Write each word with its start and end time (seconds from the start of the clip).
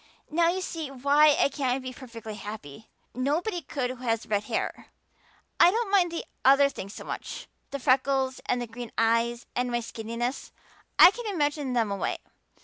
"Now 0.31 0.47
you 0.49 0.61
see 0.61 0.89
why 0.89 1.35
I 1.39 1.47
can't 1.49 1.83
be 1.83 1.93
perfectly 1.93 2.33
happy. 2.33 2.89
Nobody 3.13 3.61
could 3.61 3.91
who 3.91 3.95
has 3.97 4.25
red 4.25 4.45
hair. 4.45 4.87
I 5.59 5.69
don't 5.69 5.91
mind 5.91 6.11
the 6.11 6.25
other 6.43 6.69
things 6.69 6.95
so 6.95 7.03
much 7.03 7.47
the 7.69 7.77
freckles 7.77 8.41
and 8.47 8.59
the 8.59 8.65
green 8.65 8.91
eyes 8.97 9.45
and 9.55 9.69
my 9.69 9.79
skinniness. 9.81 10.51
I 10.97 11.11
can 11.11 11.27
imagine 11.31 11.73
them 11.73 11.91
away. 11.91 12.17